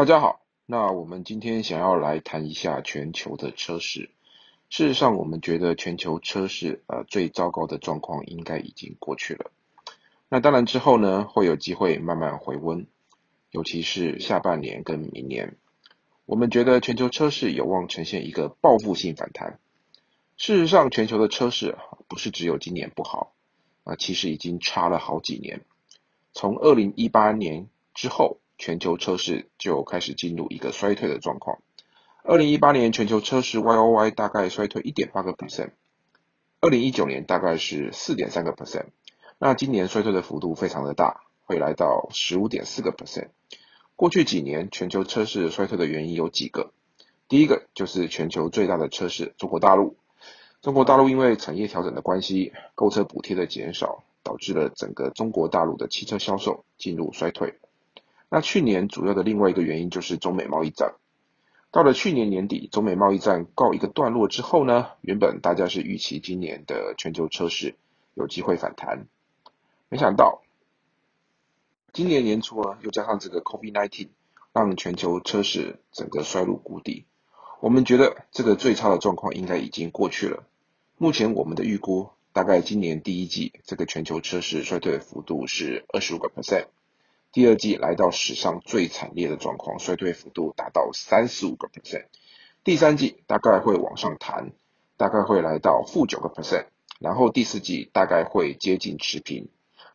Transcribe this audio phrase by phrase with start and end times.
[0.00, 4.08] 大家好，那我们今天想要来谈一下全球的车市。
[4.70, 9.50] 事实上，我们觉得全球车市呃最糟糕的状况应该已经过去了。
[10.30, 12.86] 那当然之后呢，会有机会慢慢回温，
[13.50, 15.58] 尤其是下半年跟明年，
[16.24, 19.58] 我们觉得全球车市有望呈现一个报复性反弹。
[20.38, 21.76] 事实上，全球的车市
[22.08, 23.34] 不是只有今年不好
[23.84, 25.60] 啊，其实已经差了好几年。
[26.32, 28.39] 从二零一八年之后。
[28.60, 31.62] 全球车市就开始进入一个衰退的状况。
[32.22, 35.70] 二零一八年全球车市 Y O Y 大概衰退一点八个 percent，
[36.60, 38.88] 二零一九年大概是四点三个 percent，
[39.38, 43.28] 那今年衰退的幅度非常的大，会来到十五点四个 percent。
[43.96, 46.74] 过去几年全球车市衰退的原因有几个，
[47.28, 49.96] 第一个就是全球最大的车市中国大陆，
[50.60, 57.54] 中国大陆因为产业调整的关系，购车补贴的减少，导致了整个中国大陆的汽车销售进入衰退。
[58.30, 60.94] 那去年主要的另外一个原因就是中美贸易战。
[61.72, 67.76] 到了去年年底，中美贸易战告一个段落之后呢，原本大家是预期今年的全球车市
[68.14, 69.06] 有机会反弹，
[69.88, 70.42] 没想到
[71.92, 74.08] 今年年初啊，又加上这个 COVID-19，
[74.52, 77.04] 让全球车市整个衰入谷底。
[77.60, 80.44] 我们觉得这个最差的状况应该已经过去了。
[80.98, 86.66] 目前我们的预估，大概今年第一季这个全球车市衰退的幅度是二十五个 percent。
[87.32, 92.06] 第二季来到史上最惨烈的状况，衰退幅度达到三十五个 percent。
[92.64, 94.50] 第三季大概会往上弹，
[94.96, 96.66] 大概会来到负九个 percent，
[96.98, 99.48] 然后第四季大概会接近持平，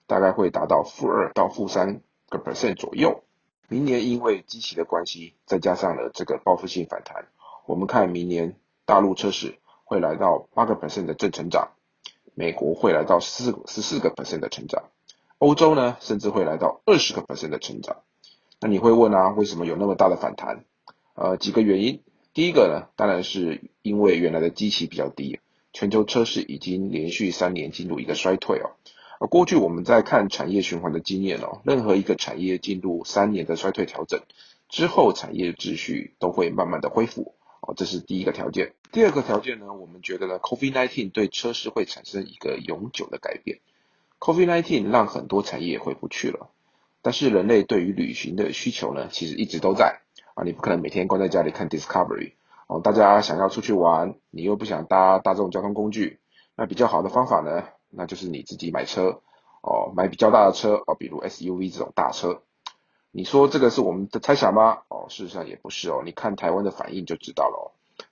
[0.07, 3.21] 大概会达到负二到负三个 percent 左右。
[3.67, 7.27] 明年因为机器的关系，再加上了这个报复性反弹，
[7.65, 11.71] 我们看明年大陆车市会来到八个 percent 的正成长，
[12.33, 14.85] 美国会来到四十四个 percent 的成长。
[15.45, 17.97] 欧洲呢，甚至会来到二十个 percent 的成长。
[18.59, 20.65] 那你会问啊，为什么有那么大的反弹？
[21.13, 22.01] 呃，几个原因。
[22.33, 25.39] 第一个呢，当然是因为原来的基期比较低，
[25.71, 28.73] 全球车市已经连续三年进入一个衰退哦。
[29.19, 34.21] 而过去我们在看产业循环的经验哦，任何一个产业进入三年的衰退调整
[34.67, 38.73] 之后，产业秩序都会慢慢的恢复哦，这是第一个条件。
[38.91, 43.59] 第二个条件呢，我们觉得呢，COVID-19 对车市会产生一个永久的改变。
[44.25, 46.49] COVID-19 让很多产业回不去了，
[47.03, 50.01] 但是人类对于旅行的需求呢，其实一直都在
[50.33, 50.43] 啊。
[50.43, 52.31] 你不可能每天关在家里看 Discovery
[52.65, 52.79] 哦。
[52.79, 56.19] 大家想要出去玩，你又不想搭大众交通工具，
[56.55, 59.21] 那比较好的方法呢，那就是你自己买车
[59.61, 62.41] 哦，买比较大的车哦，比如 SUV 这种大车。
[63.11, 64.79] 你说这个是我们的猜想吗？
[64.87, 66.01] 哦，事实上也不是哦。
[66.03, 67.65] 你看台湾的反应就知道了哦。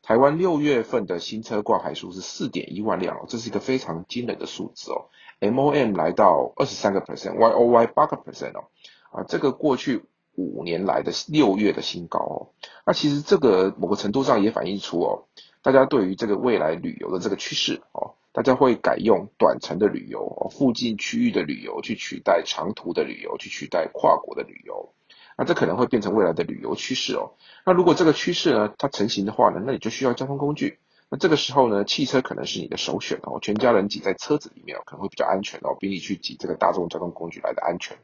[0.03, 5.07] 台湾六月份的新车挂牌数是四点一万辆哦，这是一个非常惊人的数字哦。
[5.39, 8.65] MOM 来到二十三个 percent，YOY 八个 percent 哦，
[9.11, 10.03] 啊，这个过去
[10.35, 12.49] 五年来的六月的新高哦。
[12.85, 15.23] 那其实这个某个程度上也反映出哦，
[15.61, 24.92] 大家对于这个未来旅游的这个趋势哦，大家会改用短程的旅游哦，附近区域的旅游去取代长途的旅游，去取代跨国的旅游。
[25.37, 27.33] 那这可能会变成未来的旅游趋势哦。
[27.65, 30.79] 那如果这个趋势呢，它成型的话呢，那你就需要交通工具。
[31.09, 37.97] 那这个时候呢，汽车可能是你的首选哦，全家人挤在车子里面可能会比较安全哦，比你去挤这个大众交通工具来的安全。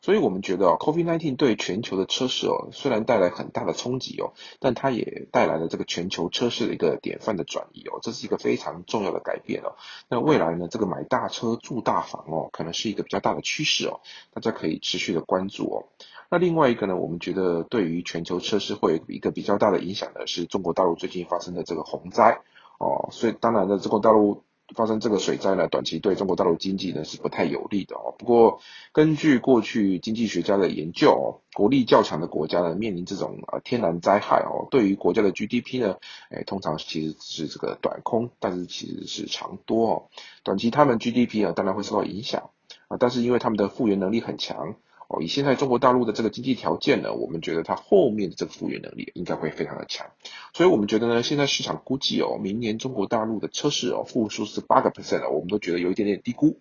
[0.00, 9.74] 所以我们觉得哦，COVID-19 对全球的车市哦，虽然带来很大的冲击哦，但它也带来了这个全球车市的一个典范的转移哦，这是一个非常重要的改变哦。
[10.08, 14.00] 那未来呢，这个买大车住大房哦，可能是一个比较大的趋势哦，
[14.32, 15.84] 大家可以持续的关注哦。
[16.30, 22.42] 那另外一个呢，我们觉得对于全球车市会有一个比较大的影响的是中国大陆最近发生的这个洪灾
[22.78, 24.44] 哦，所以当然呢，中国大陆
[24.74, 28.14] 发生这个水灾呢，短期对中国大陆经济呢是不太有利的哦。
[28.18, 28.60] 不过
[28.92, 35.96] 根据过去经济学家的研究哦，国力较强的国家呢，面临这种呃天然灾害哦，对于国家的 GDP 呢，
[36.30, 40.08] 哎，通常其实是这个短空，但是其实是长多哦。
[40.42, 42.50] 短期他们 GDP 啊，当然会受到影响
[42.88, 44.74] 啊，但是因为他们的复原能力很强。
[45.08, 50.08] 哦，以现在中国大陆的这个经济条件呢，我们觉得它后面的这个复原能力应该会非常的强，
[50.52, 56.58] 所以我们觉得呢，现在市场估计哦，明年中国大陆的车市哦复苏是八个 percent，我们都觉得有一点点低估。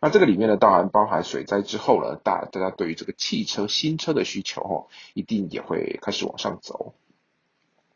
[0.00, 6.94] 那这个里面呢，当然包含水灾之后呢，大大家对于这个汽车新车的需求哦，一定也会开始往上走。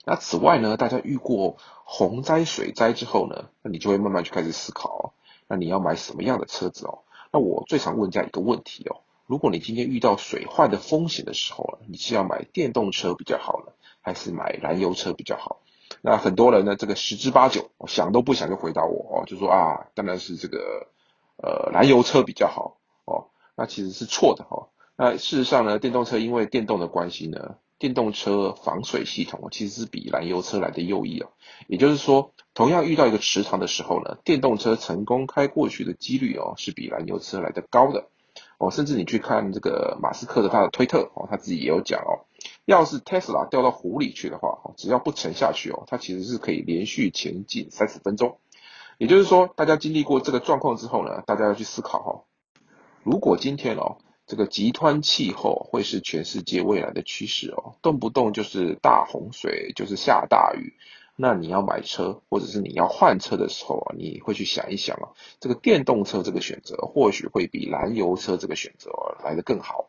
[0.05, 5.13] 那此外呢，大家遇过洪灾、水灾之后呢，那你就会慢慢去开始思考，
[5.49, 7.01] 那你要买什么样的车子哦？
[7.33, 9.01] 那我最常问这样一个问题哦。
[9.29, 15.61] 如果你今天遇到水患的风险的时候你是要买电动车比较好呢，还是买燃油车比较好？
[16.01, 20.89] 那很多人呢，这个十之八九想都不想就回答我哦，就说啊，当然是这个
[21.37, 23.27] 呃燃油车比较好哦。
[23.55, 24.69] 那其实是错的哈。
[24.97, 31.29] 那事实上呢，电动车因为电动的关系呢，电动车防水系统其实是比燃油车来的优异哦。
[31.67, 38.09] 也就是说，同样遇到一个池塘的时候呢，电动车成功开过去的几率哦，是比燃油车来的高的
[38.59, 38.71] 哦。
[38.71, 42.27] 甚至你去看这个马斯克的他的推特哦，他自己也有讲哦，
[42.65, 48.39] 要是 Tesla 掉到湖里去的话，只要不沉下去哦，它其实是可以连续前进三十分钟。
[48.99, 52.25] 也就是说，大家经历过这个状况之后呢，大家要去思考哈，
[53.03, 53.99] 如果今天哦。
[54.31, 60.75] 这个极端气候会是全世界未来的趋势哦，动不动就是大洪水，就是下大雨。
[61.21, 65.11] 那你要买车，或者是你要换车的时候啊，你会去想一想啊，
[65.41, 68.91] 这个电动车这个选择或许会比燃油车这个选择
[69.25, 69.89] 来的更好。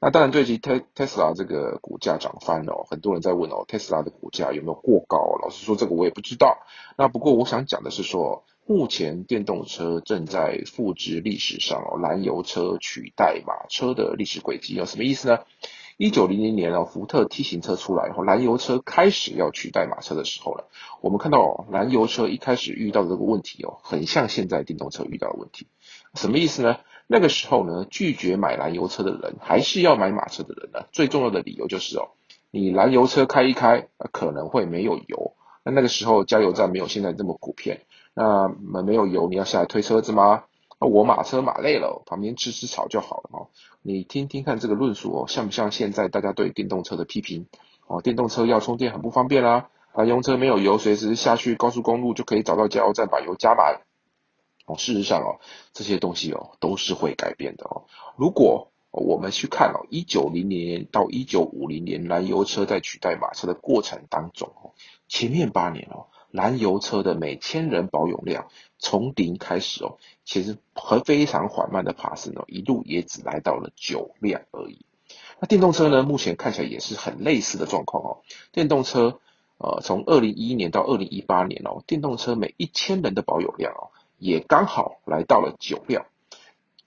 [0.00, 5.38] 那当然，最近特特斯拉这个股价涨翻了，很多人在问哦，特斯拉的股价有没有过高？
[5.40, 6.58] 老实说，这个我也不知道。
[6.98, 8.44] 那不过我想讲的是说。
[8.66, 15.40] 目前电动车正在复制历史上哦燃油车取代马车的历史轨迹有，什么意思呢？
[15.96, 20.66] 一九零零年哦，福特 T 型车出来后，燃油车开始要取代马车的时候了。
[21.00, 25.68] 我们看到燃油车一开始遇到的这个问题哦，很像现在电动车遇到的问题。
[26.14, 26.78] 什么意思呢？
[27.06, 30.86] 那个时候呢，拒绝买燃油车的人还是要买马车的人呢？
[30.90, 32.08] 最重要的理由就是哦，
[32.50, 35.34] 你燃油车开一开可能会没有油。
[35.62, 37.82] 那那个时候加油站没有现在这么普遍。
[38.14, 40.44] 那没没有油，你要下来推车子吗？
[40.80, 43.48] 那我马车马累了，旁边吃吃草就好了哦。
[43.86, 47.46] 你听听看这个论述哦，像不像现在大家对电动车的批评？
[47.86, 53.82] 哦，电动车要充电很不方便啦，燃油车没有油，随时下去高速公路就可以找到加油站把油加满。
[54.64, 55.38] 哦，事实上哦，
[55.74, 57.84] 这些东西哦都是会改变的哦。
[58.16, 64.72] 如果我们去看哦，一九零零年到一九五零年燃油车在取代马车的过程当中哦，
[65.08, 66.06] 前面八年哦。
[66.34, 68.48] 燃油车的每千人保有量
[68.80, 74.84] 从零开始哦，其实和非常缓慢的爬升哦，一路也只来到了九辆而已。
[75.38, 78.18] 那电动车呢，目前看起来也是很类似的状况哦。
[78.50, 79.20] 电动车
[79.58, 86.06] 呃，从二零一一年到二零一八年哦，电动车每一千人的保有量哦，也刚好来到了九辆。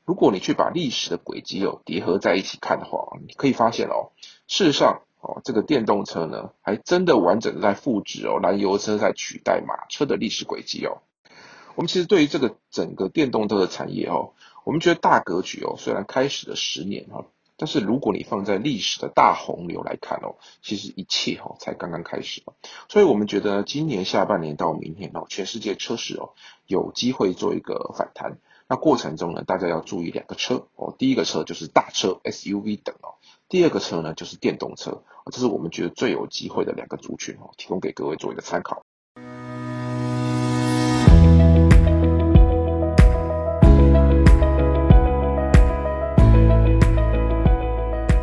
[0.04, 4.12] 如果你去把历史的轨迹哦叠合在一起看的话，你可以发现哦，
[4.46, 5.04] 事实上。
[5.28, 11.02] 哦，这个电动车呢，还真的完整的在复制哦，燃油车在取代马车的历史轨迹哦。
[11.76, 14.32] 我们其实对于这个整个电动车的产业哦，
[14.64, 17.26] 我们觉得大格局哦，虽然开始了十年哈，
[17.58, 22.42] 但是如果你放在历史的大洪流来看哦，其实一切哦才刚刚开始
[22.88, 26.32] 所以我们觉得今年下半年到明年哦，全世界车市哦
[26.66, 28.38] 有机会做一个反弹。
[28.70, 33.16] 那过程中呢，大家要注意两个车哦，第一个车就是大车 SUV 等哦。
[33.50, 38.87] 第二个车呢，就是电动车，这是我们觉得最有机会的两个族群哦，提供给各位做一个参考。